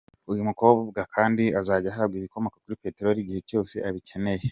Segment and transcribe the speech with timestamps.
[0.31, 4.43] Uyu mukobwa kandi azajya ahabwa ibikomoka kuri peteroli igihe cyose abikeneye.